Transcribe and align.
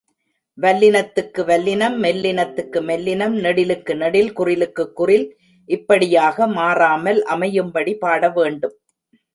வல்லினத்துக்கு 0.57 1.41
வல்லினம், 1.41 1.97
மெல்லினத்துக்கு 1.97 2.79
மெல்லினம், 2.81 3.35
நெடிலுக்கு 3.37 3.95
நெடில், 3.95 4.33
குறிலுக்குக் 4.37 4.95
குறில், 4.95 5.27
இப்படியாக 5.69 6.47
மாறாமல் 6.47 7.23
அமையும்படி 7.25 7.93
பாட 7.95 8.29
வேண்டும். 8.29 8.77